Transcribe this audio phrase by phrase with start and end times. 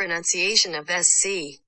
[0.00, 1.60] pronunciation of SC.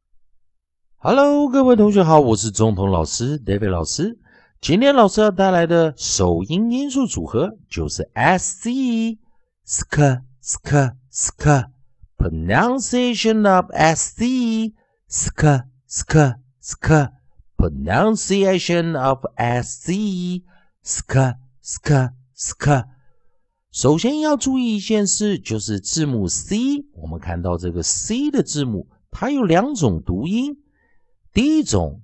[0.97, 4.19] Hello，各位同学好，我是中童老师 David 老师。
[4.61, 9.17] 今天老师要带来的首音音素组合就是 SC
[9.65, 11.71] sk sk sk
[12.17, 14.73] pronunciation of SC
[15.09, 17.13] sk sk sk
[17.57, 20.43] pronunciation of SC
[20.85, 22.85] sk sk sk
[23.74, 26.86] 首先要注意一件事，就是字母 C。
[26.94, 30.64] 我们看到这个 C 的字母，它有两种读音。
[31.34, 32.04] 第一种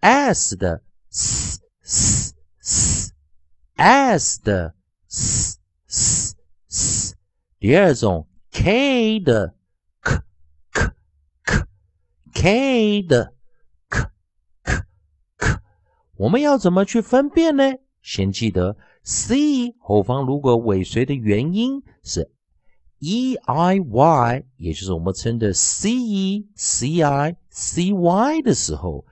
[0.00, 0.82] S 的
[1.12, 2.32] S S
[2.62, 4.74] S，S 的
[5.10, 6.34] S S
[6.70, 7.14] S。
[7.58, 9.54] 第二种 K 的
[10.00, 10.22] K
[10.72, 10.92] K
[11.44, 13.34] K，K 的
[13.90, 14.00] K
[14.64, 14.82] K
[15.36, 15.60] K。
[16.16, 17.64] 我们要怎么去分辨呢？
[18.00, 18.78] 先记得。
[19.08, 22.28] C 后方如果尾随的元音是
[22.98, 29.06] e i y，也就是我们称的 c e c i c y 的时候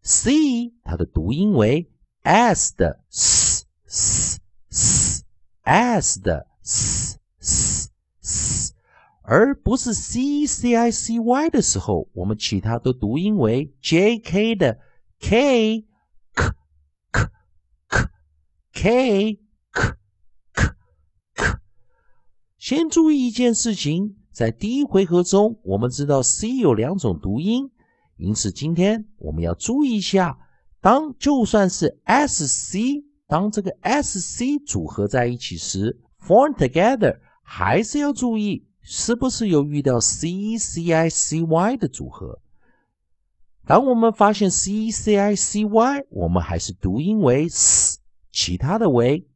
[0.00, 1.86] ，c 它的读音为
[2.22, 5.22] s 的 s s s
[5.64, 7.90] s 的 s s
[8.22, 8.72] s，
[9.20, 14.78] 而不是 c c i c y 的时候，我们其他都读音为 j k 的
[15.20, 15.85] k。
[18.78, 19.40] K
[19.72, 19.94] K
[20.52, 20.68] K
[21.34, 21.58] K，
[22.58, 27.70] 先注意一件事情，在第一回合中，我们知道 C 有两种读音，
[28.18, 30.38] 因此今天我们要注意一下，
[30.82, 42.40] 当就算是 S C，当这个 S C 组合在一起时，form together，还是要注意是不是有遇到 C C I C Y 的组合。
[43.66, 48.00] 当我们发现 C C I C Y，我们还是读音为 S。
[48.36, 49.26] 其他的为。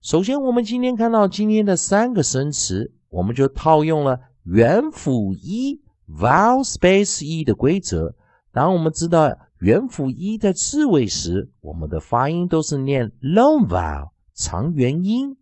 [0.00, 8.16] 首先，我们今天看到今天的三个生词，我们就套用了元辅一 vowel space 一的规则。
[8.50, 15.36] 当我们知道元辅一在字尾时，我们的发音都是念 long vowel 长元音，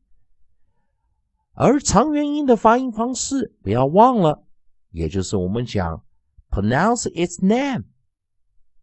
[1.52, 4.42] 而长元音的发音方式不要忘了，
[4.90, 6.02] 也就是我们讲
[6.50, 7.84] pronounce its name，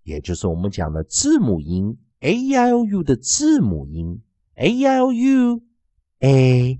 [0.04, 1.98] 也就是我们讲的字母音。
[2.26, 4.24] A i o u 的字母音
[4.56, 6.80] ，a i o u，a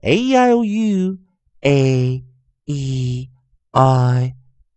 [0.03, 2.25] i o u，a
[2.65, 3.31] e i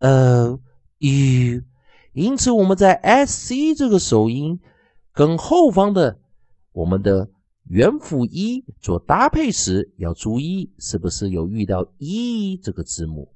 [0.04, 0.60] o
[1.00, 1.64] u。
[2.14, 4.60] 因此，我们在 s c 这个首音
[5.12, 6.20] 跟后方的
[6.74, 7.32] 我们的
[7.64, 13.35] 元辅一做搭配时，要注意是不是有遇到 e 这个字母。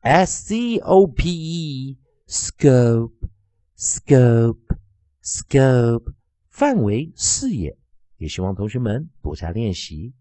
[0.00, 3.12] ，S C O P E scope
[3.76, 4.76] scope
[5.22, 6.12] scope
[6.48, 7.78] 范围视野，
[8.18, 10.12] 也希望同学们多加练习。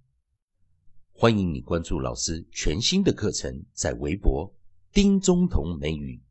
[1.12, 4.54] 欢迎你关注老师全新的课程，在微博
[4.92, 6.22] 丁中同美语。